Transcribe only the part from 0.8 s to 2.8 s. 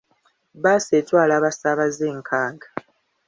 etwala abasaabaze nkaaga.